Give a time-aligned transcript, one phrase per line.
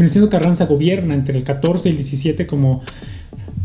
[0.00, 2.82] Venustiano Carranza gobierna entre el 14 y el 17 como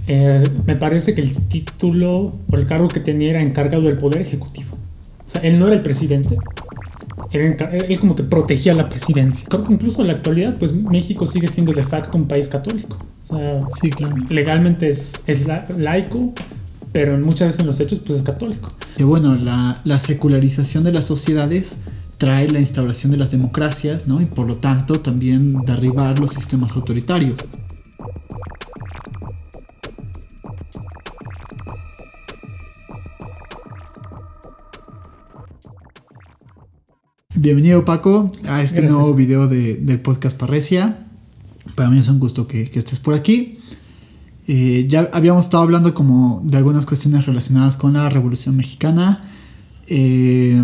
[0.08, 4.22] eh, me parece que el título o el cargo que tenía era encargado del poder
[4.22, 4.78] ejecutivo.
[5.26, 6.38] O sea, él no era el presidente.
[7.32, 9.48] él como que protegía la presidencia.
[9.50, 12.98] Creo que incluso en la actualidad, pues México sigue siendo de facto un país católico.
[13.30, 14.16] O sea, sí, claro.
[14.30, 15.48] Legalmente es, es
[15.78, 16.34] laico,
[16.92, 18.72] pero muchas veces en los hechos pues es católico.
[18.98, 21.80] Y bueno, la, la secularización de las sociedades
[22.26, 24.20] trae la instauración de las democracias, ¿no?
[24.20, 27.36] Y por lo tanto también derribar los sistemas autoritarios.
[37.36, 41.06] Bienvenido Paco a este nuevo video del podcast Parresia.
[41.76, 43.60] Para mí es un gusto que, estés por aquí.
[44.48, 49.30] Eh, ya habíamos estado hablando como de algunas cuestiones relacionadas con la Revolución Mexicana.
[49.86, 50.60] Eh,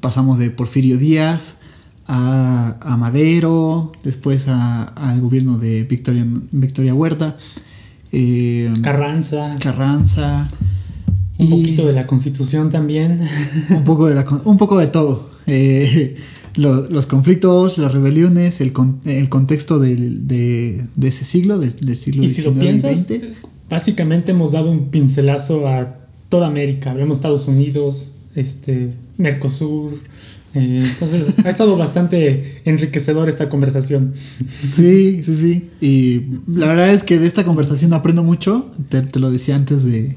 [0.00, 1.58] pasamos de Porfirio Díaz
[2.06, 7.36] a, Madero, después al gobierno de Victoria, Victoria Huerta.
[8.12, 9.56] Eh, Carranza.
[9.60, 10.50] Carranza.
[11.38, 13.20] Un poquito de la constitución también.
[13.70, 15.30] Un poco de, un poco de todo.
[15.46, 16.16] Eh,
[16.56, 18.72] los conflictos, las rebeliones, el,
[19.06, 23.08] el contexto de, ese siglo, del, siglo y si lo piensas,
[23.70, 25.96] básicamente hemos dado un pincelazo a
[26.28, 26.90] toda América.
[26.90, 28.90] Hablamos Estados Unidos, este,
[29.22, 29.94] Mercosur.
[30.54, 34.14] Eh, entonces ha estado bastante enriquecedor esta conversación.
[34.62, 35.70] Sí, sí, sí.
[35.80, 38.72] Y la verdad es que de esta conversación aprendo mucho.
[38.88, 40.16] Te, lo decía antes de,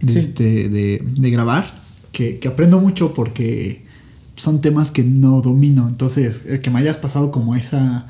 [0.00, 1.70] este, de, grabar.
[2.10, 3.86] Que, que aprendo mucho porque
[4.34, 5.86] son temas que no domino.
[5.88, 8.08] Entonces, el que me hayas pasado como esa,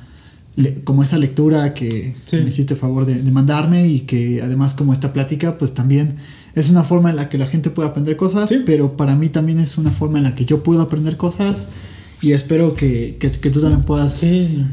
[0.85, 5.59] como esa lectura que me hiciste favor de, mandarme y que además como esta plática,
[5.59, 6.17] pues también
[6.61, 9.61] es una forma en la que la gente puede aprender cosas, pero para mí también
[9.61, 11.69] es una forma en la que yo puedo aprender cosas
[12.21, 14.23] y espero que, que, tú también puedas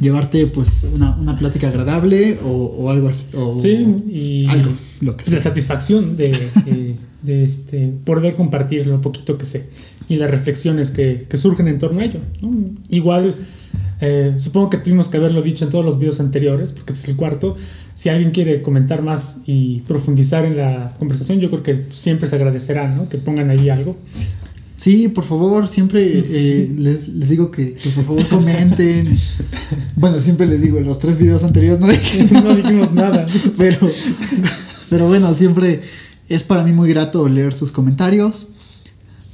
[0.02, 3.25] llevarte pues una, una plática agradable o, algo así.
[3.36, 5.36] O, sí, y algo, lo que sea.
[5.36, 6.30] La satisfacción de,
[6.66, 9.69] de, de este, poder compartir lo poquito que sé
[10.07, 12.19] y las reflexiones que, que surgen en torno a ello.
[12.90, 13.35] Igual,
[14.01, 17.09] eh, supongo que tuvimos que haberlo dicho en todos los videos anteriores, porque este es
[17.12, 17.56] el cuarto.
[17.95, 22.35] Si alguien quiere comentar más y profundizar en la conversación, yo creo que siempre se
[22.35, 23.09] agradecerá ¿no?
[23.09, 23.97] que pongan ahí algo.
[24.75, 29.17] Sí, por favor, siempre eh, les, les, digo que, que, por favor comenten.
[29.95, 31.88] bueno, siempre les digo, en los tres videos anteriores no,
[32.44, 33.25] no dijimos nada.
[33.57, 33.78] Pero,
[34.89, 35.81] pero bueno, siempre
[36.27, 38.47] es para mí muy grato leer sus comentarios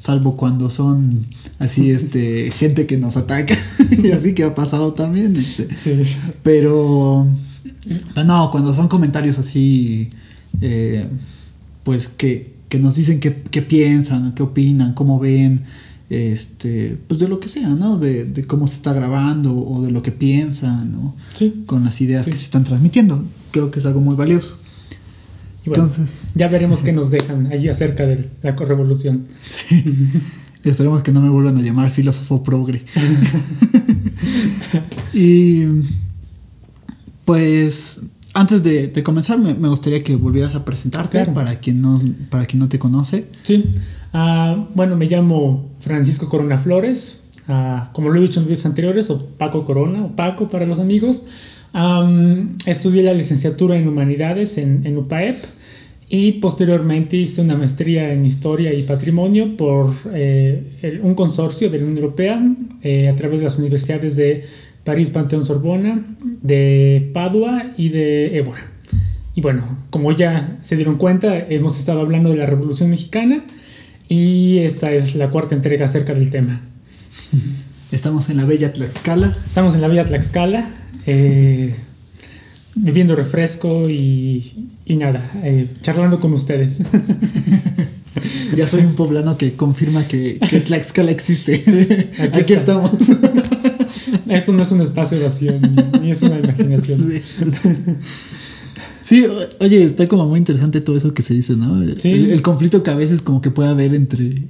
[0.01, 1.28] salvo cuando son
[1.59, 3.55] así este gente que nos ataca
[4.03, 5.67] y así que ha pasado también este.
[6.41, 7.28] pero
[8.25, 10.09] no cuando son comentarios así
[10.62, 11.08] eh,
[11.84, 15.64] pues que, que, nos dicen qué, piensan qué opinan cómo ven
[16.09, 19.91] este pues de lo que sea no de, de cómo se está grabando o de
[19.91, 21.16] lo que piensan ¿no?
[21.66, 24.62] con las ideas que se están transmitiendo creo que es algo muy valioso
[25.66, 29.25] entonces, ya veremos qué nos dejan allí acerca de la revolución.
[29.41, 29.84] Sí.
[30.64, 32.84] Esperemos que no me vuelvan a llamar filósofo progre.
[35.14, 35.64] y
[37.31, 38.02] pues
[38.34, 41.97] antes de, comenzar, me, gustaría que volvieras a presentarte para, quien no,
[42.30, 43.28] para quien no te conoce.
[43.44, 43.72] Sí.
[44.12, 47.30] Ah, bueno, me llamo Francisco Corona Flores.
[47.47, 50.81] Ah, como lo he dicho en videos anteriores, o Paco Corona, o Paco para los
[50.81, 51.28] amigos
[52.66, 55.38] estudié la licenciatura en Humanidades en, en, UPAEP
[56.09, 61.86] y posteriormente hice una maestría en Historia y Patrimonio por eh, un consorcio de la
[61.86, 64.46] Unión Europea eh, a través de las universidades de
[64.84, 66.06] París, Panteón, Sorbona,
[66.42, 68.72] de Padua y de Évora.
[69.36, 73.44] Y bueno, como ya se dieron cuenta, hemos estado hablando de la Revolución Mexicana
[74.09, 76.59] y esta es la cuarta entrega acerca del tema.
[77.91, 79.38] Estamos en la bella Tlaxcala.
[79.47, 80.70] Estamos en la bella Tlaxcala
[81.06, 81.75] eh,
[82.75, 86.84] bebiendo refresco y, y nada, eh, charlando con ustedes.
[88.56, 92.09] ya soy un poblano que confirma que, que Tlaxcala existe.
[92.34, 92.91] aquí, estamos.
[94.31, 95.53] Esto no es un espacio vacío,
[96.02, 97.12] ni, es una imaginación.
[99.03, 99.26] Sí.
[99.59, 101.82] oye, está como muy interesante todo eso que se dice, ¿no?
[101.82, 104.44] El, conflicto que a veces como que puede haber entre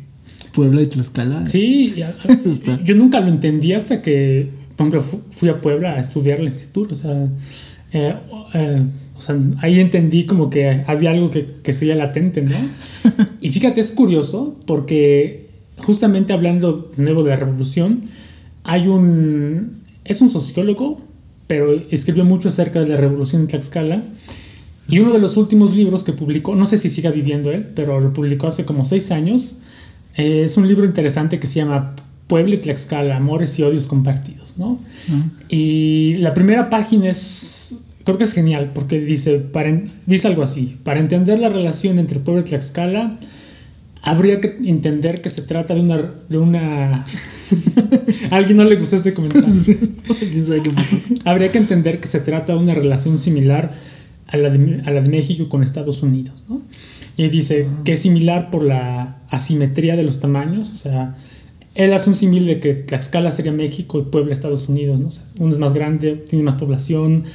[0.54, 1.48] Puebla y Tlaxcala.
[1.48, 1.96] Sí,
[2.86, 6.94] yo nunca lo entendí hasta que por ejemplo, fui a Puebla a estudiar la instituto,
[6.94, 7.28] o sea,
[7.94, 8.14] eh,
[8.54, 8.84] eh,
[9.18, 12.56] o sea, ahí entendí como que había algo que, que seguía latente, ¿no?
[13.42, 15.48] Y fíjate, es curioso porque
[15.78, 18.04] justamente hablando de nuevo de la revolución,
[18.64, 21.02] hay un, es un sociólogo,
[21.48, 24.04] pero escribió mucho acerca de la revolución en Tlaxcala.
[24.88, 28.00] Y uno de los últimos libros que publicó, no sé si siga viviendo él, pero
[28.00, 29.60] lo publicó hace como seis años,
[30.18, 31.96] eh, es un libro interesante que se llama
[32.28, 34.80] Puebla y Tlaxcala, amores y odios compartidos, ¿no?
[35.50, 40.78] Y la primera página es, creo que es genial, porque dice, para, dice algo así,
[40.84, 43.20] para entender la relación entre Puebla y Tlaxcala,
[44.02, 46.14] habría que entender que se trata de una...
[46.30, 46.92] De una
[48.32, 49.48] ¿A alguien no le gustó este comentario?
[50.20, 50.98] ¿Quién sabe qué pasó?
[51.26, 53.76] habría que entender que se trata de una relación similar
[54.28, 56.62] a la de, a la de México con Estados Unidos, ¿no?
[57.18, 61.18] Y dice que es similar por la asimetría de los tamaños, o sea,
[61.76, 65.10] él hace un símil de que Tlaxcala sería México y Puebla Estados Unidos, ¿no?
[65.40, 67.26] uno es más grande, tiene más población,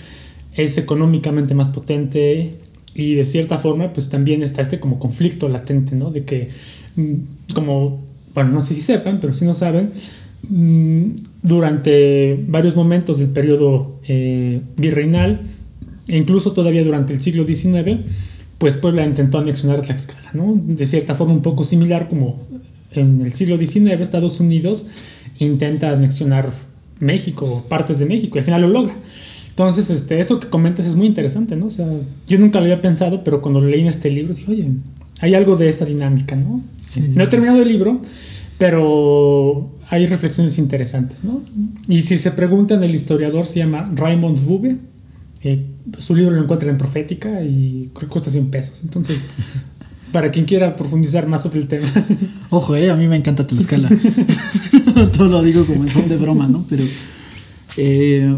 [0.55, 2.55] es económicamente más potente
[2.97, 6.11] y de cierta forma pues también está este como conflicto latente, ¿no?
[6.11, 6.49] De que
[6.97, 8.03] mm, como,
[8.35, 9.93] bueno, no sé si sepan, pero si no saben,
[10.49, 11.11] mm,
[11.43, 15.43] durante varios momentos del periodo eh, virreinal
[16.09, 18.01] e incluso todavía durante el siglo XIX,
[18.57, 20.59] pues Puebla intentó anexionar a Tlaxcala, ¿no?
[20.67, 22.47] De cierta forma un poco similar como
[22.93, 24.87] en el siglo XIX Estados Unidos
[25.39, 26.51] intenta anexionar
[26.99, 28.95] México, partes de México, y al final lo logra.
[29.57, 31.65] Entonces, este, esto que comentas es muy interesante, ¿no?
[31.65, 31.87] O sea,
[32.29, 34.69] yo nunca lo había pensado, pero cuando leí en este libro dije, oye,
[35.21, 36.61] hay algo de esa dinámica, ¿no?
[37.15, 38.03] no he terminado el libro,
[38.59, 41.43] pero hay reflexiones interesantes, ¿no?
[41.89, 44.77] Y si se preguntan, el historiador se llama Raymond Bube.
[45.43, 45.65] Eh,
[45.97, 48.81] su libro lo encuentran en Profética y creo que cuesta 100 pesos.
[48.85, 49.23] Entonces,
[50.13, 51.89] para quien quiera profundizar más sobre el tema.
[52.51, 53.89] Ojo, eh, a mí me encanta Tlaxcala.
[55.17, 56.67] Todo lo digo como en son de broma, ¿no?
[56.69, 56.85] Pero,
[57.79, 58.35] eh,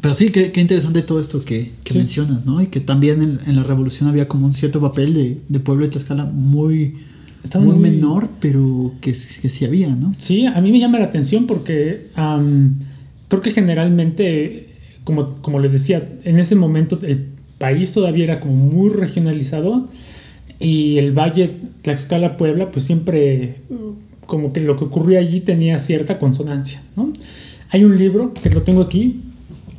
[0.00, 2.60] pero sí, qué, interesante todo esto que, mencionas, ¿no?
[2.60, 5.92] Y que también en, la revolución había como un cierto papel de, de pueblo de
[5.92, 6.96] Tlaxcala muy,
[7.54, 10.12] muy, menor, pero que, que, sí había, ¿no?
[10.18, 12.08] Sí, a mí me llama la atención porque
[13.28, 14.70] creo que generalmente,
[15.04, 17.26] como, como les decía, en ese momento el
[17.58, 19.88] país todavía era como muy regionalizado
[20.58, 21.50] y el valle
[21.82, 23.56] Tlaxcala Puebla pues siempre
[24.26, 27.12] como que lo que ocurría allí tenía cierta consonancia ¿no?
[27.70, 29.20] hay un libro que lo tengo aquí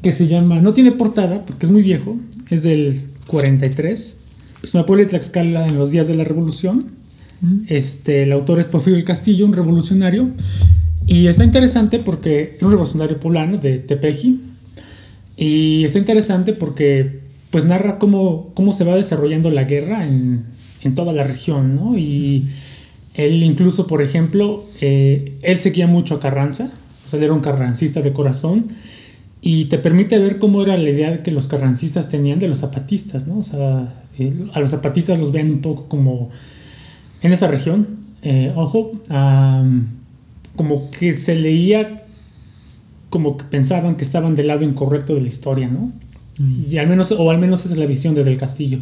[0.01, 2.17] que se llama no tiene portada porque es muy viejo
[2.49, 4.23] es del 43
[4.63, 6.91] es una Puebla de Tlaxcala en los días de la revolución.
[7.67, 10.29] Este el autor es Porfirio del Castillo un revolucionario.
[11.05, 14.41] Y está interesante porque es un revolucionario poblano de Tepeji.
[15.37, 20.43] Y está interesante porque pues narra cómo, cómo se va desarrollando la guerra en,
[20.83, 21.97] en toda la región, ¿no?
[21.97, 22.47] Y
[23.13, 26.73] él incluso, por ejemplo, eh, él seguía mucho a Carranza,
[27.05, 28.67] o sea, él era un carrancista de corazón,
[29.49, 33.29] y te permite ver cómo era la idea que los carrancistas tenían de los zapatistas,
[33.29, 33.37] ¿no?
[33.37, 33.93] O sea,
[34.53, 36.31] a los zapatistas los ven un poco como
[37.21, 37.87] en esa región,
[38.23, 38.99] eh, ojo,
[40.57, 42.03] como que se leía
[43.09, 45.93] como que pensaban que estaban del lado incorrecto de la historia, ¿no?
[46.39, 46.63] Mm.
[46.69, 48.79] Y al menos, o al menos esa es la visión de Del Castillo.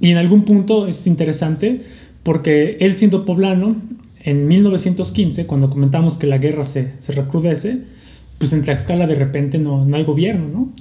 [0.00, 1.84] y en algún punto es interesante
[2.24, 3.76] porque él siendo poblano,
[4.24, 7.93] en 1915, cuando comentamos que la guerra se, se recrudece,
[8.38, 10.72] pues en Tlaxcala de repente no, no hay gobierno, ¿no?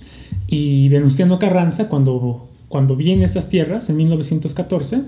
[0.48, 5.02] Y Venustiano Carranza, cuando, cuando viene a estas tierras, en 1914,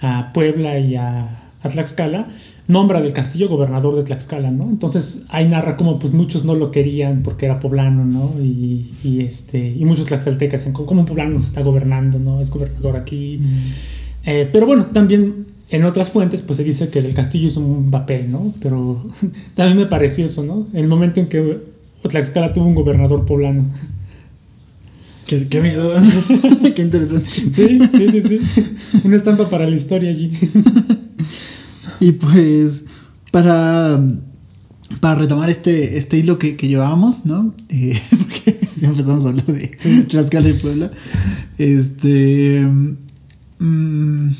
[0.00, 2.28] a Puebla y a, a Tlaxcala,
[2.68, 4.64] nombra del castillo gobernador de Tlaxcala, ¿no?
[4.64, 8.40] Entonces ahí narra como pues muchos no lo querían porque era poblano, ¿no?
[8.40, 12.40] Y, y este, y muchos tlaxcaltecas dicen, ¿cómo un poblano nos está gobernando, ¿no?
[12.40, 13.38] Es gobernador aquí.
[13.40, 13.72] Mm.
[14.24, 17.90] Eh, pero bueno, también en otras fuentes pues se dice que del castillo es un
[17.90, 18.52] papel, ¿no?
[18.60, 19.10] Pero
[19.54, 20.68] también me pareció eso, ¿no?
[20.74, 21.60] El momento en que
[22.02, 23.64] Tlaxcala tuvo un gobernador poblano.
[25.26, 25.90] Qué, qué miedo.
[26.76, 27.30] qué interesante.
[27.30, 28.40] Sí, sí, sí, sí.
[29.04, 30.30] Una estampa para la historia allí.
[32.00, 32.84] Y pues,
[33.30, 33.98] para,
[35.00, 37.54] para retomar este, este hilo que, que llevábamos, ¿no?
[37.70, 39.68] Eh, porque ya empezamos a hablar de
[40.08, 40.90] Tlaxcala y Puebla.
[41.56, 42.66] Este.
[43.58, 44.30] Mm,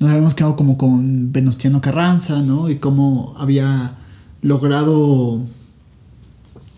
[0.00, 2.68] nos habíamos quedado como con Venustiano Carranza, ¿no?
[2.68, 3.96] Y cómo había
[4.42, 5.38] logrado.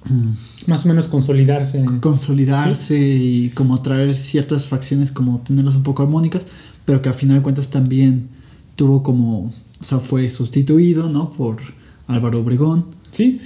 [0.04, 0.30] Mm,
[0.66, 1.84] Más o menos consolidarse.
[2.00, 6.42] Consolidarse y como traer ciertas facciones, como tenerlas un poco armónicas,
[6.84, 8.28] pero que al final de cuentas también
[8.76, 11.30] tuvo como o sea, fue sustituido, ¿no?
[11.30, 11.58] Por
[12.06, 12.86] Álvaro Obregón.
[13.10, 13.40] Sí,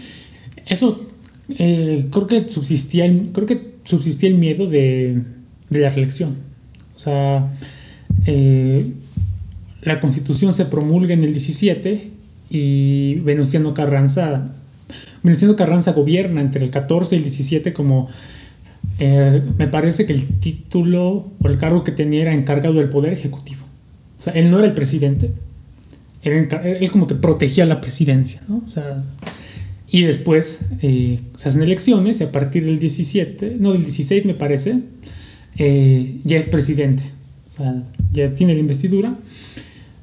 [0.66, 1.00] eso
[1.48, 5.22] eh, creo que subsistía el, creo que subsistía el miedo de,
[5.70, 6.36] la reelección.
[6.94, 7.52] O sea,
[8.26, 8.92] eh,
[9.82, 12.10] la constitución se promulga en el 17
[12.50, 14.52] y Venustiano Carranza,
[15.22, 18.08] Venustiano Carranza gobierna entre el 14 y el 17 como
[18.99, 23.12] eh, me parece que el título o el cargo que tenía era encargado del poder
[23.12, 23.62] ejecutivo.
[24.18, 25.32] O sea, él no era el presidente,
[26.22, 28.62] él, como que protegía la presidencia, ¿no?
[28.62, 29.02] O sea,
[29.90, 34.34] y después eh, se hacen elecciones y a partir del 17, no, del 16 me
[34.34, 34.80] parece,
[35.56, 37.02] eh, ya es presidente,
[37.50, 39.16] o sea, ya tiene la investidura,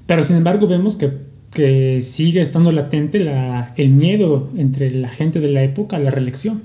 [0.07, 1.11] pero sin embargo vemos que
[1.51, 6.11] que sigue estando latente la, el miedo entre la gente de la época a la
[6.11, 6.61] reelección.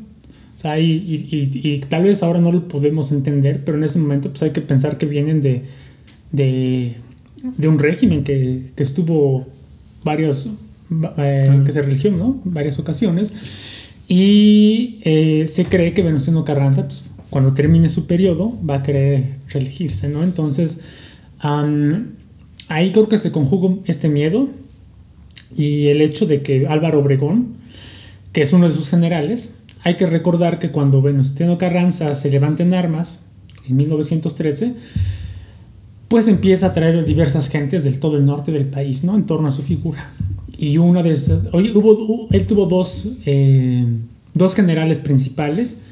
[0.56, 3.98] O sea, y, y, y, tal vez ahora no lo podemos entender, pero en ese
[3.98, 5.62] momento pues hay que pensar que vienen de,
[6.30, 6.94] de,
[7.56, 9.46] de un régimen que, que estuvo
[10.04, 10.50] varios,
[11.16, 12.40] eh, que se religió, ¿no?
[12.44, 13.34] Varias ocasiones.
[14.06, 19.24] Y eh, se cree que Venustiano Carranza, pues, cuando termine su periodo, va a querer
[19.48, 20.22] reelegirse, ¿no?
[20.22, 20.82] Entonces,
[22.68, 24.48] ahí creo que se conjuga este miedo
[25.56, 27.48] y el hecho de que Álvaro Obregón,
[28.32, 32.62] que es uno de sus generales, hay que recordar que cuando Venustiano Carranza se levanta
[32.62, 33.30] en armas,
[33.68, 34.74] en 1913,
[36.08, 39.16] pues empieza a traer diversas gentes del todo el norte del país, ¿no?
[39.16, 40.12] En torno a su figura.
[40.58, 43.84] Y una de esas, oye, hubo, él tuvo dos, eh,
[44.34, 45.84] dos generales principales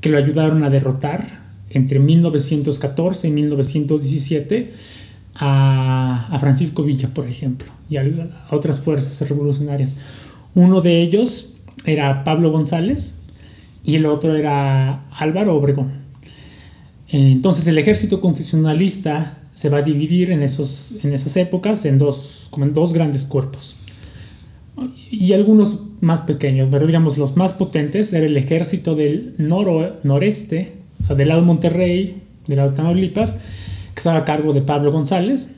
[0.00, 4.72] que lo ayudaron a derrotar entre 1914 y 1917
[5.40, 8.04] a, Francisco Villa, por ejemplo, y a,
[8.50, 9.98] otras fuerzas revolucionarias.
[10.54, 13.22] Uno de ellos era Pablo González
[13.84, 15.92] y el otro era Álvaro Obregón.
[17.08, 22.50] Entonces el ejército constitucionalista se va a dividir en, esos, en esas épocas en dos,
[22.56, 23.76] en dos grandes cuerpos.
[25.10, 30.74] Y algunos más pequeños, pero digamos los más potentes era el ejército del noro, noreste,
[31.02, 33.40] o sea, del lado de Monterrey, del lado de Tamaulipas,
[33.94, 35.52] que estaba a cargo de Pablo González,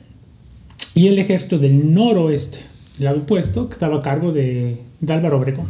[0.95, 2.59] y el ejército del noroeste,
[2.97, 5.67] del lado opuesto, que estaba a cargo de, de Álvaro Obregón.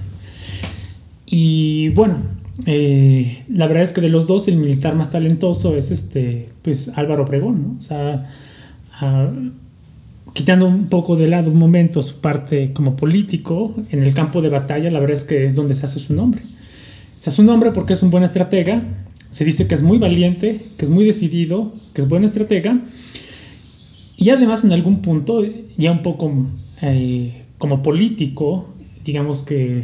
[1.25, 2.17] Y bueno,
[2.65, 6.89] eh, la verdad es que de los dos el militar más talentoso es este, pues
[6.95, 7.75] Álvaro Obregón, ¿no?
[7.79, 8.29] O sea,
[8.99, 9.31] ah,
[10.33, 14.49] quitando un poco de lado un momento su parte como político, en el campo de
[14.49, 16.43] batalla la verdad es que es donde se hace su nombre.
[17.19, 18.83] Se hace su nombre porque es un buen estratega,
[19.33, 22.79] se dice que es muy valiente, que es muy decidido, que es buen estratega,
[24.15, 25.43] y además en algún punto,
[25.75, 26.31] ya un poco
[26.83, 28.69] eh, como político,
[29.03, 29.83] digamos que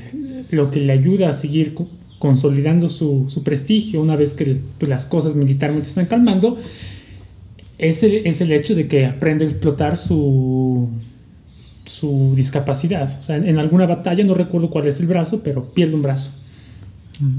[0.52, 1.76] lo que le ayuda a seguir
[2.20, 6.56] consolidando su, su prestigio una vez que pues, las cosas militarmente están calmando,
[7.80, 10.90] es el, es el hecho de que aprende a explotar su,
[11.86, 13.18] su discapacidad.
[13.18, 16.34] O sea, en alguna batalla, no recuerdo cuál es el brazo, pero pierde un brazo.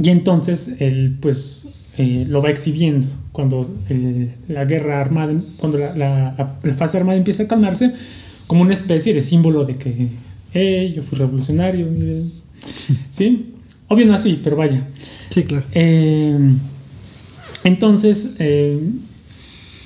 [0.03, 1.69] Y entonces él pues
[1.99, 3.69] eh, lo va exhibiendo cuando
[4.49, 7.93] la guerra armada, cuando la, la, la, fase armada empieza a calmarse,
[8.47, 10.09] como una especie de símbolo de que,
[10.53, 11.89] hey, yo fui revolucionario,
[13.11, 13.55] ¿sí?
[13.89, 14.87] Obvio no así, pero vaya.
[15.31, 15.65] Sí, claro.
[15.73, 16.37] Eh,
[17.65, 18.79] entonces, eh,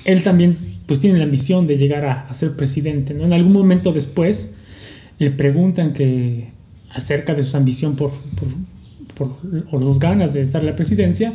[0.05, 3.13] él también pues tiene la ambición de llegar a, ser presidente.
[3.13, 3.25] ¿no?
[3.25, 4.55] En algún momento después
[5.17, 6.49] le preguntan que
[6.91, 8.47] acerca de su ambición por, por,
[9.15, 9.37] por
[9.71, 11.33] o los ganas de estar en la presidencia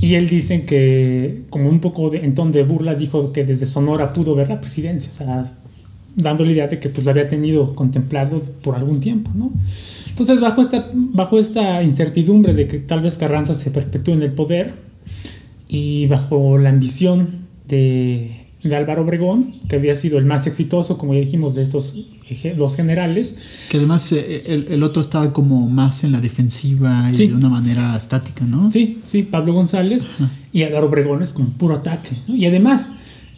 [0.00, 3.66] y él dice que como un poco de, en ton de burla dijo que desde
[3.66, 5.52] Sonora pudo ver la presidencia, o sea,
[6.16, 9.52] dando la idea de que pues lo había tenido contemplado por algún tiempo, ¿no?
[10.08, 14.32] Entonces, bajo esta, bajo esta incertidumbre de que tal vez Carranza se perpetúe en el
[14.32, 14.72] poder
[15.68, 21.14] y bajo la ambición de, de Álvaro Obregón, que había sido el más exitoso, como
[21.14, 22.06] ya dijimos, de estos
[22.56, 23.38] dos generales.
[23.70, 27.48] Que además eh, el, el otro estaba como más en la defensiva y de una
[27.48, 28.70] manera estática, ¿no?
[28.70, 30.08] Sí, sí, Pablo González
[30.52, 32.10] y Álvaro Obregón es como puro ataque.
[32.28, 32.92] Y además,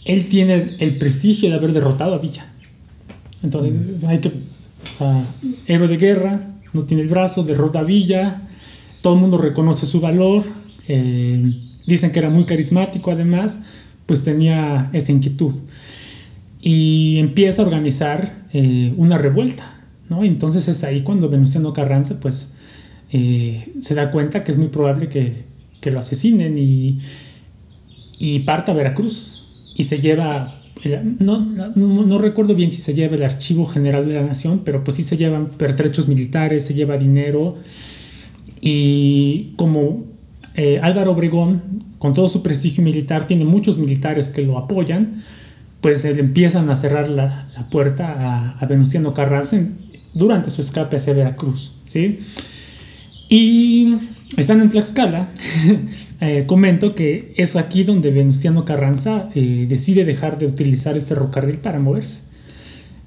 [0.04, 2.52] él tiene el prestigio de haber derrotado a Villa.
[3.42, 5.24] Entonces, hay que, o sea,
[5.66, 6.40] héroe de guerra,
[6.72, 8.42] no tiene el brazo, derrota a Villa,
[9.00, 10.44] todo el mundo reconoce su valor,
[10.88, 13.62] eh, dicen que era muy carismático además,
[14.12, 15.54] pues tenía esa inquietud.
[16.60, 19.72] Y empieza a organizar eh, una revuelta,
[20.10, 20.22] ¿no?
[20.22, 22.52] Entonces es ahí cuando Venustiano Carranza pues
[23.10, 25.44] eh, se da cuenta que es muy probable que,
[25.80, 27.00] que lo asesinen y,
[28.18, 30.60] y parta a Veracruz y se lleva
[31.18, 34.98] no, no, recuerdo bien si se lleva el Archivo General de la Nación, pero pues
[34.98, 37.56] sí se llevan pertrechos militares, se lleva dinero.
[38.60, 40.04] Y como
[40.54, 41.62] eh, Álvaro Obregón,
[42.02, 45.22] con todo su prestigio militar, tiene muchos militares que lo apoyan,
[45.80, 49.64] pues empiezan a cerrar la, la puerta a, a, Venustiano Carranza
[50.12, 51.76] durante su escape hacia Veracruz.
[51.86, 52.18] ¿sí?
[53.28, 53.98] Y
[54.36, 55.28] están en Tlaxcala.
[56.24, 61.56] Eh, comento que es aquí donde Venustiano Carranza eh, decide dejar de utilizar el ferrocarril
[61.56, 62.28] para moverse.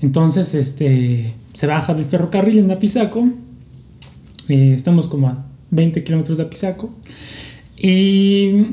[0.01, 3.25] Entonces este, se baja del ferrocarril en Apizaco.
[4.49, 6.93] Eh, estamos como a 20 kilómetros de Apizaco.
[7.77, 8.67] Y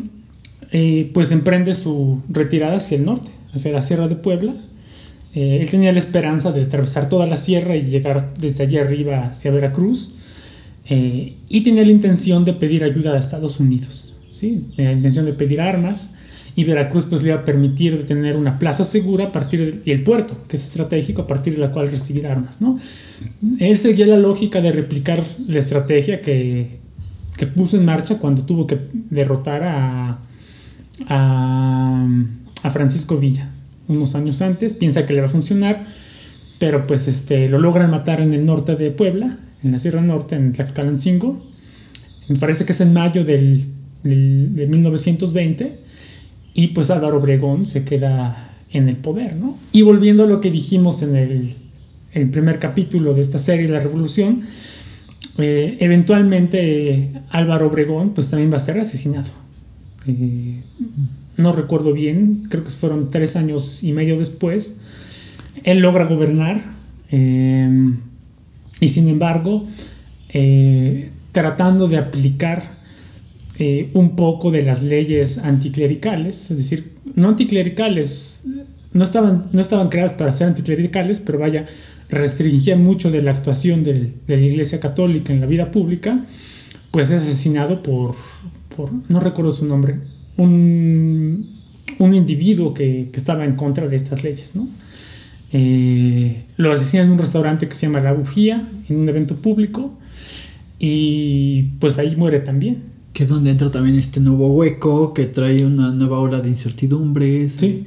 [1.13, 4.55] pues emprende su retirada hacia el norte, hacia la Sierra de Puebla.
[5.35, 9.51] él tenía la esperanza de atravesar toda la sierra y llegar desde allí arriba hacia
[9.51, 10.15] Veracruz.
[10.89, 14.13] y tenía la intención de pedir ayuda a Estados Unidos
[14.77, 16.17] la intención de pedir armas
[16.55, 20.03] y Veracruz pues le iba a permitir tener una plaza segura a partir y el
[20.03, 22.79] puerto, que es estratégico, a partir de la cual recibir armas, ¿no?
[23.59, 26.82] Él seguía la lógica de replicar la estrategia que,
[27.37, 30.19] que puso en marcha cuando tuvo que derrotar a,
[31.09, 32.07] a,
[32.63, 33.51] a Francisco Villa
[33.89, 35.85] unos años antes, piensa que le va a funcionar,
[36.59, 40.37] pero pues este, lo logran matar en el norte de Puebla, en la Sierra Norte,
[40.37, 41.45] en Tlaxcalancingo.
[42.29, 43.67] Me parece que es en mayo del,
[44.03, 45.79] de 1920
[46.55, 49.59] y pues Álvaro Obregón se queda en el poder, ¿no?
[49.73, 54.43] Y volviendo a lo que dijimos en el, primer capítulo de esta serie, La Revolución,
[55.39, 59.31] eh, eventualmente Álvaro Obregón pues también va a ser asesinado.
[60.07, 60.61] Eh,
[61.37, 64.83] no recuerdo bien, creo que fueron tres años y medio después,
[65.65, 66.61] él logra gobernar
[67.11, 67.93] eh,
[68.81, 69.67] y sin embargo,
[70.31, 72.79] eh, tratando de aplicar
[73.59, 78.47] eh, un poco de las leyes anticlericales, es decir, no anticlericales,
[78.93, 81.67] no estaban, no estaban creadas para ser anticlericales, pero vaya,
[82.13, 86.25] restringían mucho de la actuación de la Iglesia Católica en la vida pública,
[86.91, 88.15] pues es asesinado por,
[88.77, 89.99] por no recuerdo su nombre,
[90.37, 91.59] un,
[91.99, 94.69] un individuo que, que, estaba en contra de estas leyes, ¿no?
[95.55, 99.95] Eh, lo asesinan en un restaurante que se llama La Bujía, en un evento público,
[100.79, 102.83] y pues ahí muere también.
[103.15, 107.55] Que es donde entra también este nuevo hueco que trae una nueva ola de incertidumbres.
[107.59, 107.85] Sí.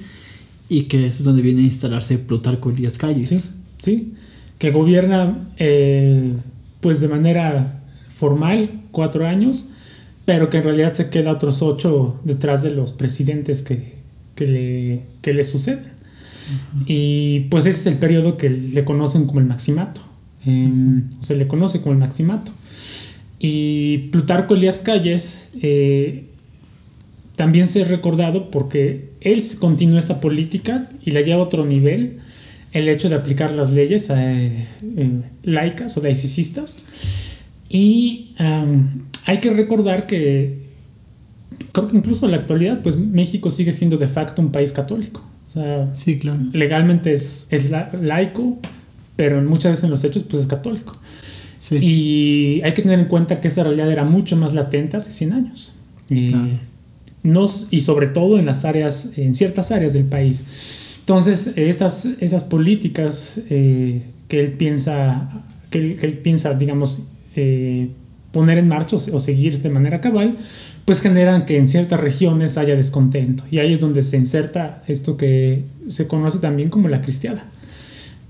[0.70, 3.30] Y que es donde viene a instalarse Plutarco Elías Calles.
[3.30, 3.40] Sí,
[3.86, 4.14] sí.
[4.58, 6.34] Que gobierna eh,
[6.82, 7.82] pues de manera
[8.14, 9.72] formal cuatro años,
[10.26, 13.94] pero que en realidad se queda otros ocho detrás de los presidentes que,
[14.36, 15.96] que, le, que le suceden.
[16.86, 20.02] Y pues ese es el periodo que le conocen como el maximato.
[21.22, 22.52] Se le conoce como el maximato.
[23.40, 26.26] Y Plutarco Elías Calles eh,
[27.36, 32.20] también se ha recordado porque él continuó esta política y la lleva a otro nivel,
[32.76, 34.66] el hecho de aplicar las leyes eh,
[35.44, 36.84] laicas o laicistas.
[37.70, 38.36] Y
[39.26, 40.66] hay que recordar que
[41.72, 45.24] creo que incluso en la actualidad, pues México sigue siendo de facto un país católico
[45.94, 46.40] sí, claro.
[46.54, 47.72] legalmente es, es
[48.02, 48.58] laico,
[49.16, 50.98] pero muchas veces en los hechos pues es católico.
[51.72, 55.34] Y hay que tener en cuenta que esa realidad era mucho más latente hace 100
[55.34, 55.76] años.
[56.10, 56.32] Y,
[57.72, 60.46] y sobre todo en las áreas, en ciertas áreas del país.
[61.06, 65.30] Entonces, estas, esas políticas eh, que él piensa,
[65.70, 67.04] que él, piensa, digamos,
[67.36, 67.90] eh,
[68.32, 70.36] poner en marcha o, seguir de manera cabal,
[70.84, 73.44] pues generan que en ciertas regiones haya descontento.
[73.52, 77.46] Y ahí es donde se inserta esto que se conoce también como la cristiada,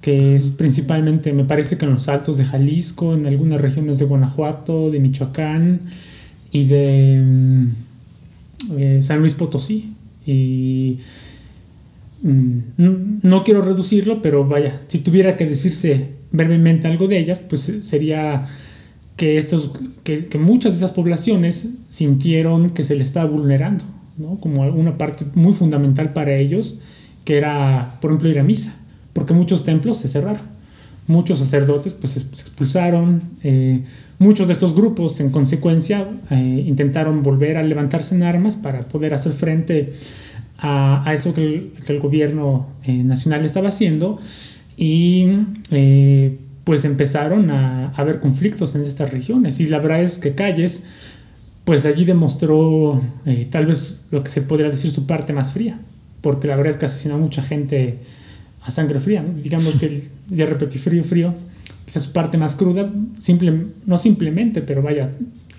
[0.01, 4.05] que es principalmente, me parece que en los altos de Jalisco, en algunas regiones de
[4.05, 5.79] Guanajuato, de Michoacán
[6.51, 7.67] y de mm,
[8.77, 9.93] eh, San Luis Potosí.
[10.27, 10.99] Y
[12.29, 17.61] mm, no quiero reducirlo, pero vaya, si tuviera que decirse brevemente algo de ellas, pues
[17.61, 18.45] sería
[19.15, 23.83] que, estos, que, muchas de estas poblaciones sintieron que se les estaba vulnerando,
[24.17, 24.39] ¿no?
[24.39, 26.81] como una parte muy fundamental para ellos,
[27.23, 28.77] que era, por ejemplo, ir a misa,
[29.13, 30.41] porque muchos templos se cerraron,
[31.07, 33.83] muchos sacerdotes pues, se expulsaron, eh,
[34.19, 39.13] muchos de estos grupos en consecuencia eh, intentaron volver a levantarse en armas para poder
[39.13, 39.93] hacer frente
[40.57, 44.19] a, eso que el, gobierno eh, nacional estaba haciendo
[44.77, 45.27] y
[46.65, 49.61] pues empezaron a, haber conflictos en estas regiones.
[49.61, 50.87] Y la verdad es que Calles,
[51.63, 55.79] pues allí demostró eh, tal vez lo que se podría decir su parte más fría,
[56.21, 57.99] porque la verdad es que asesinó a mucha gente
[58.61, 61.35] a sangre fría, digamos que ya repetí frío, frío,
[61.85, 65.11] esa es su parte más cruda, simple, no simplemente, pero vaya,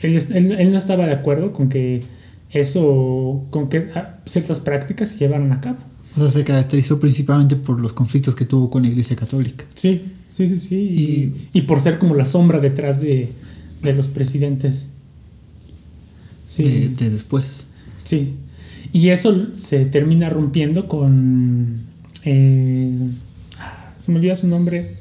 [0.03, 2.01] él, él, no estaba de acuerdo con que
[2.51, 5.79] eso, con que ah, ciertas prácticas se llevaran a cabo.
[6.17, 9.65] O sea, se caracterizó principalmente por los conflictos que tuvo con la Iglesia Católica.
[9.75, 10.03] Sí,
[10.37, 11.49] Sí, sí, sí.
[11.55, 13.31] Y, por ser como la sombra detrás de,
[13.83, 14.91] los presidentes.
[16.47, 16.93] Sí.
[16.95, 17.69] De, después.
[18.05, 18.35] Sí.
[18.93, 21.81] Y eso se termina rompiendo con.
[22.25, 22.99] Eh,
[23.97, 24.97] se me olvida su nombre.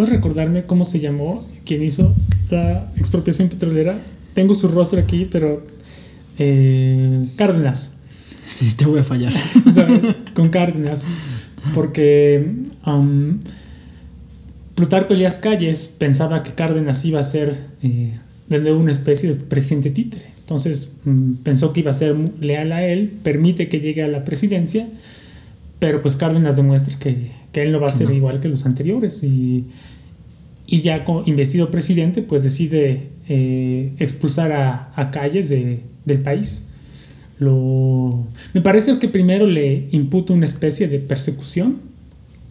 [0.00, 2.16] ¿Puedes recordarme cómo se llamó quien hizo
[2.48, 4.00] la expropiación petrolera?
[4.32, 5.62] Tengo su rostro aquí, pero.
[6.38, 8.00] Eh, Cárdenas.
[8.46, 9.34] Sí, te voy a fallar.
[10.34, 11.04] con Cárdenas.
[11.74, 12.50] Porque
[12.86, 13.40] um,
[14.74, 18.14] Plutarco Elías Calles pensaba que Cárdenas iba a ser eh,
[18.48, 20.30] de una especie de presidente títere.
[20.38, 24.24] Entonces mm, pensó que iba a ser leal a él, permite que llegue a la
[24.24, 24.88] presidencia,
[25.80, 29.24] pero pues Cárdenas demuestra que, él no va a ser igual que los anteriores.
[29.24, 29.64] Y,
[30.66, 36.68] y ya como investido presidente, pues decide eh, expulsar a, a Calles de, del país.
[37.40, 41.78] Lo, me parece que primero le imputa una especie de persecución,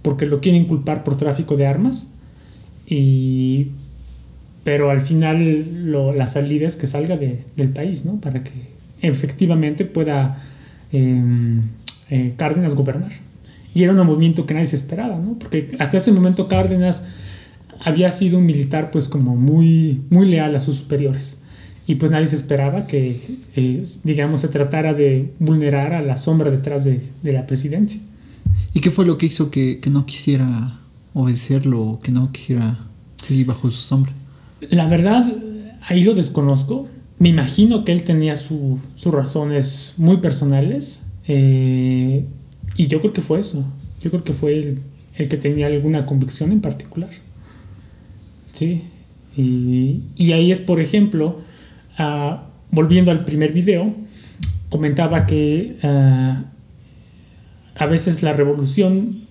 [0.01, 2.15] porque lo quieren culpar por tráfico de armas,
[2.87, 3.67] y,
[4.63, 8.19] pero al final lo, la salida es que salga de, del país, ¿no?
[8.19, 8.51] Para que
[9.01, 10.41] efectivamente pueda
[10.91, 11.61] em,
[12.09, 13.11] eh, Cárdenas gobernar.
[13.73, 15.37] Y era un movimiento que nadie se esperaba, ¿no?
[15.37, 17.07] Porque hasta ese momento Cárdenas
[17.83, 21.43] había sido un militar pues como muy, muy leal a sus superiores.
[21.87, 23.19] Y pues nadie se esperaba que,
[23.55, 27.99] eh, digamos, se tratara de vulnerar a la sombra detrás de, de, la presidencia.
[28.73, 30.79] ¿Y qué fue lo que hizo que, que no quisiera
[31.13, 32.77] obedecerlo, que no quisiera
[33.17, 34.13] seguir bajo su sombra?
[34.69, 35.25] La verdad,
[35.87, 36.87] ahí lo desconozco.
[37.17, 41.08] Me imagino que él tenía su, sus razones muy personales.
[41.29, 42.25] Eh,
[42.75, 43.65] y yo creo que fue eso.
[44.01, 44.79] Yo creo que fue el,
[45.15, 47.11] el que tenía alguna convicción en particular.
[48.51, 48.81] Sí.
[49.37, 51.39] Y, y ahí es, por ejemplo,
[51.99, 52.35] uh,
[52.71, 53.93] volviendo al primer video,
[54.69, 56.43] comentaba que uh,
[57.75, 59.21] a veces la revolución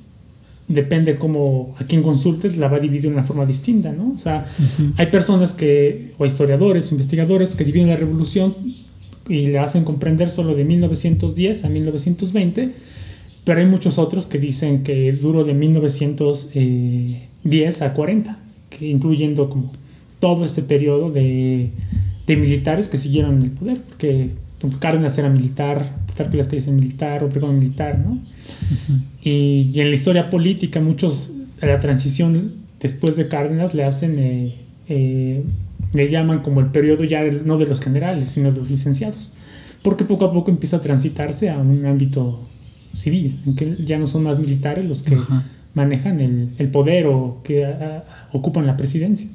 [0.69, 4.13] depende cómo a quién consultes, la va a dividir de una forma distinta, ¿no?
[4.15, 4.93] O sea, uh -huh.
[4.99, 8.55] hay personas que, o historiadores, o investigadores, que dividen la revolución
[9.29, 12.71] y le hacen comprender solo de 1910 a 1920,
[13.45, 18.39] pero hay muchos otros que dicen que duró de 1910 a 40,
[18.71, 19.71] que incluyendo como
[20.21, 21.71] todo ese periodo de,
[22.27, 24.31] de militares que siguieron en el poder, porque
[24.81, 25.99] Cárdenas era militar,
[26.33, 28.13] Las Calles era militar, Obregón militar, ¿no?
[28.13, 29.03] Uh -huh.
[29.23, 34.55] y, y, en la historia política muchos la transición después de Cárdenas le hacen, eh,
[34.89, 35.43] eh,
[35.93, 39.33] le llaman como el periodo ya no de los generales, sino de los licenciados,
[39.83, 42.43] porque poco a poco empieza a transitarse a un ámbito
[42.95, 45.17] civil, en que ya no son más militares los que
[45.75, 49.29] manejan el, el, poder o que a, a, ocupan la presidencia.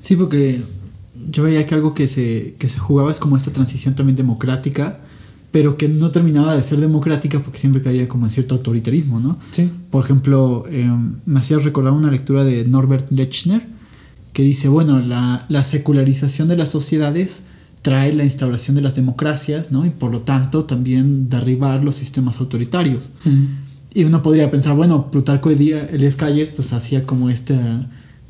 [0.00, 0.60] Sí, porque
[1.30, 4.98] yo veía que algo que se, que se jugaba es como esta transición también democrática,
[5.50, 9.38] pero que no terminaba de ser democrática porque siempre caía como en cierto autoritarismo, ¿no?
[9.50, 9.70] Sí.
[9.90, 10.90] Por ejemplo, eh,
[11.24, 13.77] me hacía recordar una lectura de Norbert Lechner
[14.38, 17.46] que dice, bueno, la, la, secularización de las sociedades
[17.82, 19.84] trae la instauración de las democracias, ¿no?
[19.84, 23.10] Y por lo tanto también derribar los sistemas autoritarios.
[23.24, 23.46] Mm.
[23.94, 27.58] Y uno podría pensar, bueno, Plutarco Elías Calles pues hacía como este,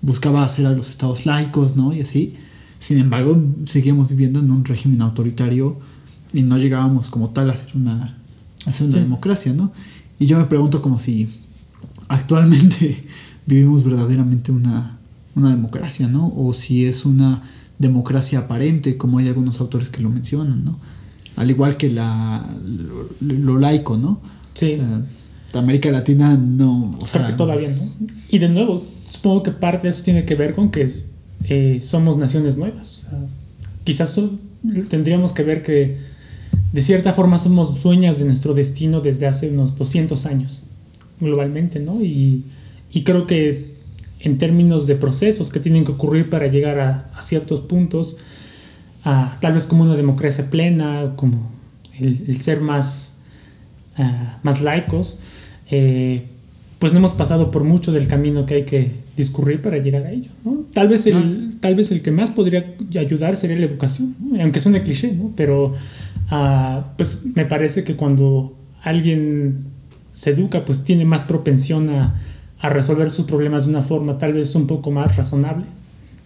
[0.01, 1.93] buscaba hacer a los estados laicos, ¿no?
[1.93, 2.37] Y así.
[2.79, 5.79] Sin embargo, seguíamos viviendo en un régimen autoritario
[6.33, 8.17] y no llegábamos como tal a hacer una,
[8.65, 9.01] a hacer una sí.
[9.01, 9.75] democracia, ¿no?
[10.19, 11.29] Y yo me pregunto como si
[12.09, 13.05] actualmente
[13.47, 14.98] vivimos verdaderamente una,
[15.39, 16.33] una democracia, ¿no?
[16.37, 17.43] O si es una
[17.79, 20.79] democracia aparente, como hay algunos autores que lo mencionan, ¿no?
[21.37, 24.21] Al igual que la, lo, lo laico, ¿no?
[24.55, 24.73] Sí.
[24.73, 25.03] O sea,
[25.61, 26.99] América Latina no...
[27.01, 28.07] O sea, todavía no.
[28.29, 30.89] Y de nuevo, supongo que parte de eso tiene que ver con que
[31.45, 33.05] eh, somos naciones nuevas.
[33.07, 33.19] O sea,
[33.85, 34.39] quizás so,
[34.91, 35.99] tendríamos que ver que
[36.73, 40.67] de cierta forma somos dueñas de nuestro destino desde hace unos 200 años,
[41.21, 42.03] globalmente, ¿no?
[42.03, 42.45] Y,
[42.91, 43.78] y creo que
[44.21, 48.19] en términos de procesos que tienen que ocurrir para llegar a, a ciertos puntos,
[49.05, 51.51] a, tal vez como una democracia plena, como
[51.99, 53.21] el, el ser más,
[53.99, 54.03] uh,
[54.43, 55.21] más laicos,
[55.71, 56.25] eh,
[56.79, 60.13] pues no hemos pasado por mucho del camino que hay que discurrir para llegar a
[60.13, 60.31] ello.
[60.45, 60.65] ¿no?
[60.73, 64.41] Tal, vez el, tal vez el que más podría ayudar sería la educación, ¿no?
[64.41, 65.33] aunque suene cliché, ¿no?
[65.37, 65.75] pero
[66.31, 69.65] uh, pues me parece que cuando alguien
[70.13, 72.21] se educa, pues tiene más propensión a,
[72.61, 75.65] a, resolver sus problemas de una forma tal vez un poco más razonable,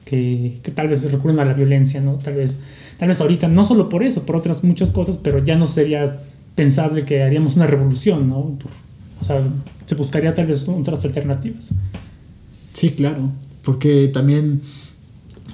[0.05, 2.15] que, que tal vez recurren a la violencia, ¿no?
[2.15, 2.63] Tal vez,
[2.99, 6.21] tal vez ahorita, no solo por eso, por otras muchas cosas, pero ya no sería
[6.55, 8.59] pensable que haríamos una revolución, ¿no?
[9.21, 9.43] O sea,
[9.87, 11.75] se buscaría tal vez otras alternativas.
[12.73, 13.31] Sí, claro,
[13.63, 14.61] porque también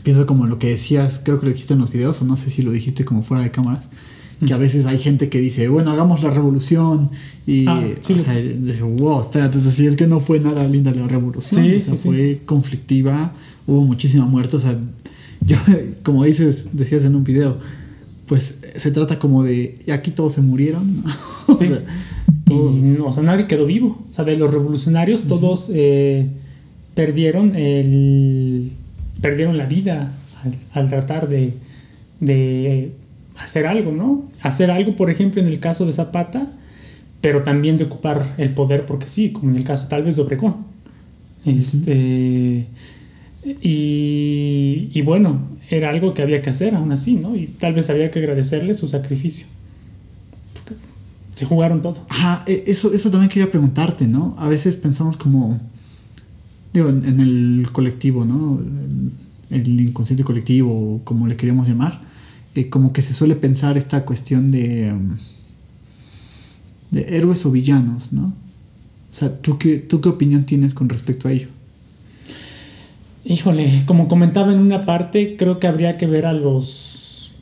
[0.02, 2.50] pienso como lo que decías, creo que lo dijiste en los videos, o no sé
[2.50, 3.88] si lo dijiste como fuera de cámaras,
[4.44, 7.10] que a veces hay gente que dice, bueno, hagamos la revolución,
[7.46, 10.92] y ah, sí, o sea, dice, wow, espérate, así es que no fue nada linda
[10.92, 13.32] la revolución, sí, o sea, sí, fue conflictiva,
[13.66, 14.78] hubo muchísima muerte, o sea,
[15.46, 15.56] yo,
[16.02, 17.58] como dices, decías en un video,
[18.26, 21.02] pues se trata como de, aquí todos se murieron,
[21.46, 21.82] o sea,
[22.44, 22.76] todos...
[22.78, 25.70] Y, o sea, nadie quedó vivo, o sea, de los revolucionarios todos...
[25.72, 26.28] Eh,
[26.98, 28.72] perdieron el
[29.20, 31.52] perdieron la vida al, al tratar de,
[32.18, 32.90] de,
[33.38, 34.24] hacer algo, ¿no?
[34.42, 36.46] Hacer algo, por ejemplo, en el caso de Zapata,
[37.20, 40.22] pero también de ocupar el poder, porque sí, como en el caso tal vez de
[40.22, 40.56] Obregón.
[41.44, 42.66] Este,
[43.44, 47.36] y, y, bueno, era algo que había que hacer aún así, ¿no?
[47.36, 49.46] Y tal vez había que agradecerle su sacrificio.
[51.34, 52.04] Se jugaron todo.
[52.08, 54.34] Ajá, eso, eso también quería preguntarte, ¿no?
[54.38, 55.60] A veces pensamos como
[56.72, 58.60] Digo, en, el colectivo, ¿no?
[59.50, 62.00] El inconsciente colectivo, como le queríamos llamar,
[62.58, 64.92] eh, como que se suele pensar esta cuestión de,
[66.90, 68.34] de héroes o villanos, ¿no?
[69.10, 71.48] O sea, ¿tú qué, ¿tú qué opinión tienes con respecto a ello?
[73.24, 77.32] Híjole, como comentaba en una parte, creo que habría que ver a los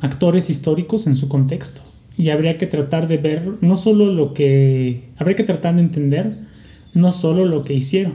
[0.00, 1.82] actores históricos en su contexto
[2.16, 6.36] y habría que tratar de ver no solo lo que, habría que tratar de entender
[6.94, 8.14] no solo lo que hicieron,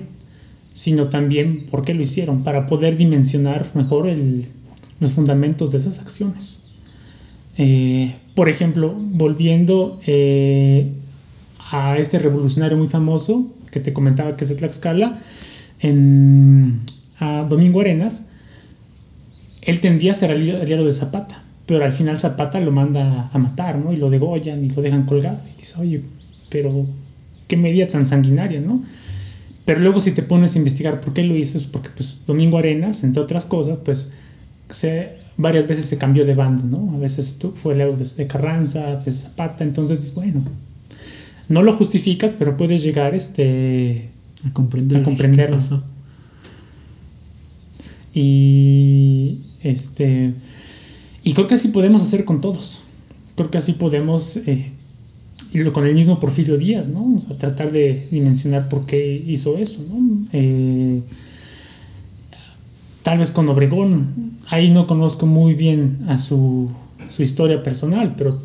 [0.73, 4.07] sino también por qué lo hicieron, para poder dimensionar mejor
[4.99, 6.65] los fundamentos de esas acciones.
[7.57, 10.91] Eh, por ejemplo, volviendo eh,
[11.71, 15.19] a este revolucionario muy famoso que te comentaba que es de Tlaxcala,
[15.79, 16.81] en,
[17.19, 18.31] a Domingo Arenas,
[19.61, 23.77] él tendía a ser aliado de Zapata, pero al final Zapata lo manda a matar,
[23.77, 23.93] ¿no?
[23.93, 25.41] Y lo degollan y lo dejan colgado.
[25.53, 26.01] Y dice, oye,
[26.49, 26.87] pero
[27.47, 28.81] qué medida tan sanguinaria, ¿no?
[29.65, 32.57] Pero luego si te pones a investigar por qué lo hizo, es porque pues Domingo
[32.57, 34.13] Arenas, entre otras cosas, pues
[34.69, 36.95] se, varias veces se cambió de bando, ¿no?
[36.95, 40.43] A veces tú, fue aliado de, de Carranza, a veces Zapata, entonces bueno,
[41.47, 44.09] no lo justificas, pero puedes llegar este,
[44.47, 45.59] a comprender, a comprenderlo.
[48.13, 50.33] Y este
[51.23, 52.83] y creo que así podemos hacer con todos.
[53.35, 54.71] Creo que así podemos eh,
[55.73, 57.15] con el mismo Porfirio Díaz, ¿no?
[57.15, 60.27] O sea, tratar de dimensionar por qué hizo eso, ¿no?
[60.33, 61.01] Eh,
[63.03, 66.69] tal vez con Obregón, ahí no conozco muy bien a su,
[67.07, 68.41] su historia personal, pero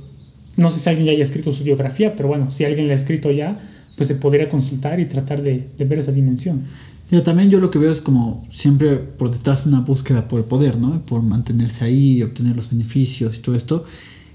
[0.56, 2.96] no sé si alguien ya haya escrito su biografía, pero bueno, si alguien la ha
[2.96, 3.58] escrito ya,
[3.96, 6.64] pues se podría consultar y tratar de, ver esa dimensión.
[7.10, 10.46] Yo también yo lo que veo es como siempre por detrás una búsqueda por el
[10.46, 11.00] poder, ¿no?
[11.02, 13.84] Por mantenerse ahí, obtener los beneficios y todo esto,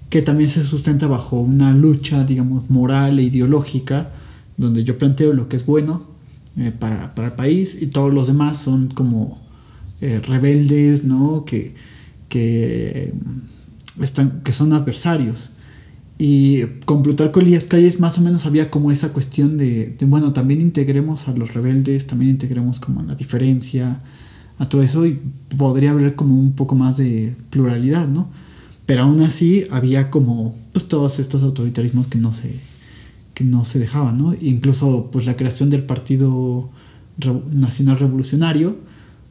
[0.10, 4.12] que también se sustenta bajo una lucha, digamos, moral e ideológica,
[4.58, 6.04] donde yo planteo lo que es bueno
[6.58, 9.40] eh, para, el país y todos los demás son como
[10.02, 11.46] eh, rebeldes, ¿no?
[11.46, 11.76] Que,
[12.30, 13.14] que,
[14.02, 15.52] están, que son adversarios.
[16.18, 20.60] Y con Plutarco Elías Calles más o menos había como esa cuestión de, bueno, también
[20.60, 24.02] integremos a los rebeldes, también integremos como la diferencia,
[24.58, 25.18] a todo eso y
[25.58, 28.30] podría haber como un poco más de pluralidad, ¿no?
[28.86, 32.54] Pero aún así había como pues todos estos autoritarismos que no se,
[33.34, 34.34] que no se dejaban, ¿no?
[34.42, 36.70] Incluso pues la creación del Partido
[37.54, 38.78] Nacional Revolucionario,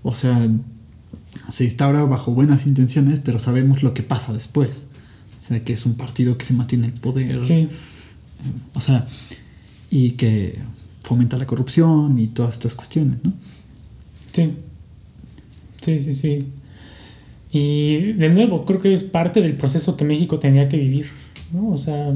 [0.02, 0.48] o sea,
[1.48, 4.86] se instaura bajo buenas intenciones, pero sabemos lo que pasa después.
[5.40, 7.44] O sea, que es un partido que se mantiene el poder.
[7.44, 7.68] Sí.
[8.74, 9.06] O sea,
[9.90, 10.58] y que
[11.02, 13.32] fomenta la corrupción y todas estas cuestiones, ¿no?
[14.32, 14.52] Sí.
[15.80, 16.46] Sí, sí, sí.
[17.50, 21.06] Y de nuevo, creo que es parte del proceso que México tenía que vivir,
[21.52, 21.70] ¿no?
[21.70, 22.12] O sea,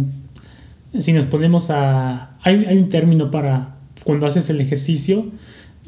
[0.99, 2.37] si nos ponemos a...
[2.42, 5.27] Hay, hay un término para cuando haces el ejercicio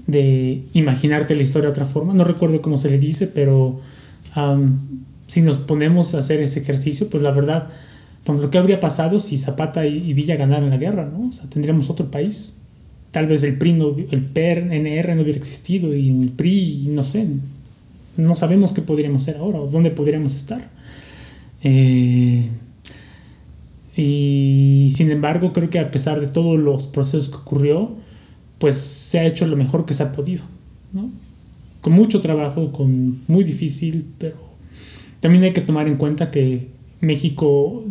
[0.07, 3.80] de imaginarte la historia de otra forma, no recuerdo cómo se le dice, pero
[5.26, 7.68] si nos ponemos a hacer ese ejercicio, pues la verdad,
[8.24, 11.28] pues lo que habría pasado si Zapata y, Villa ganaran la guerra, ¿no?
[11.28, 12.59] O sea, tendríamos otro país.
[13.11, 17.28] Tal vez el PRI, no, el PRNR no hubiera existido y el PRI, no sé,
[18.16, 20.68] no sabemos qué podríamos hacer ahora o dónde podríamos estar.
[21.62, 22.48] Eh,
[23.96, 27.92] y sin embargo, creo que a pesar de todos los procesos que ocurrió,
[28.64, 30.42] pues se ha hecho lo mejor que se ha podido,
[30.94, 31.11] ¿no?
[31.83, 34.37] Con mucho trabajo, con muy difícil, pero
[35.20, 36.68] también hay que tomar en cuenta que
[37.03, 37.85] México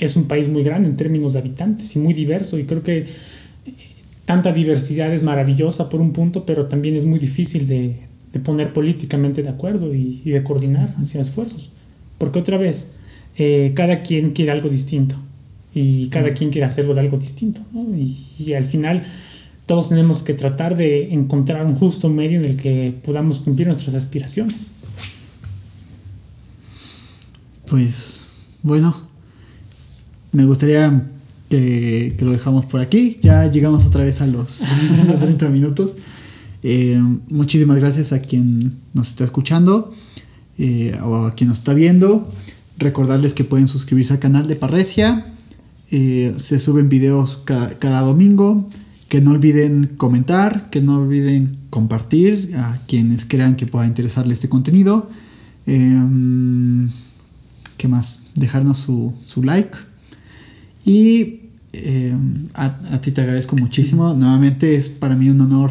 [0.00, 3.06] es un país muy grande en términos de habitantes y muy diverso y creo que
[4.24, 7.94] tanta diversidad es maravillosa por un punto, pero también es muy difícil de,
[8.42, 11.70] poner políticamente de acuerdo y, de coordinar hacia esfuerzos.
[12.18, 12.94] Porque otra vez,
[13.36, 15.14] eh, cada quien quiere algo distinto
[15.76, 17.60] y cada quien quiere hacerlo de algo distinto.
[17.96, 19.04] Y, y, al final
[19.68, 23.94] todos tenemos que tratar de encontrar un justo medio en el que podamos cumplir nuestras
[23.94, 24.72] aspiraciones.
[27.66, 28.24] Pues
[28.62, 28.96] bueno,
[30.32, 31.06] me gustaría
[31.50, 33.18] que, lo dejamos por aquí.
[33.20, 34.62] Ya llegamos otra vez a los,
[35.20, 35.96] 30 minutos.
[36.62, 39.92] Eh, muchísimas gracias a quien nos está escuchando
[40.58, 42.26] eh, o a quien nos está viendo.
[42.78, 45.26] Recordarles que pueden suscribirse al canal de Parresia.
[45.90, 48.66] Eh, se suben videos cada domingo.
[49.08, 54.48] Que no olviden comentar, que no olviden compartir a quienes crean que pueda interesarle este
[54.48, 55.08] contenido.
[55.64, 55.78] ¿Qué
[57.88, 58.24] más?
[58.34, 59.76] Dejarnos su, like.
[60.84, 61.40] Y
[61.72, 62.14] eh,
[62.54, 64.14] a, ti te agradezco muchísimo.
[64.14, 65.70] Nuevamente es para mí un honor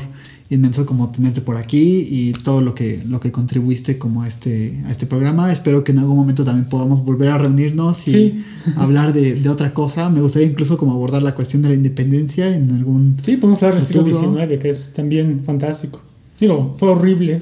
[0.49, 4.81] inmenso como tenerte por aquí y todo lo que, lo que contribuiste como a este,
[4.85, 5.51] a este programa.
[5.51, 8.43] Espero que en algún momento también podamos volver a reunirnos y
[8.77, 10.09] hablar de, otra cosa.
[10.09, 13.17] Me gustaría incluso como abordar la cuestión de la independencia en algún...
[13.21, 16.01] Sí, podemos hablar del siglo XIX, que es también fantástico.
[16.39, 17.41] Digo, fue horrible,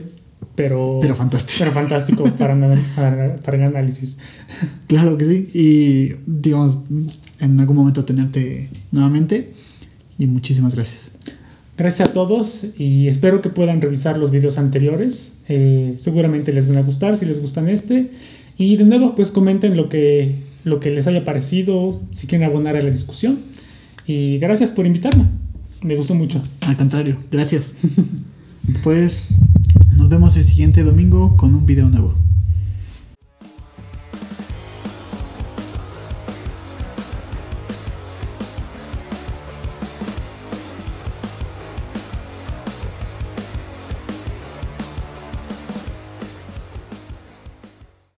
[0.56, 1.00] pero.
[1.02, 1.58] Pero fantástico.
[1.60, 2.58] Pero fantástico para,
[2.96, 4.20] para, para el análisis.
[4.88, 5.50] Claro que sí.
[5.54, 6.78] Y, digamos,
[7.40, 9.54] en algún momento tenerte nuevamente.
[10.18, 11.12] Y muchísimas gracias.
[11.78, 15.44] Gracias a todos y espero que puedan revisar los videos anteriores.
[15.50, 18.12] Eh, seguramente les van a gustar si les gustan este.
[18.58, 22.78] Y de nuevo, pues comenten lo que, lo que les haya parecido, si quieren abonar
[22.78, 23.40] a la discusión.
[24.08, 25.26] Y gracias por invitarme.
[25.82, 26.42] Me gustó mucho.
[26.62, 27.74] Al contrario, gracias.
[28.84, 29.26] pues
[29.98, 32.16] nos vemos el siguiente domingo con un video nuevo.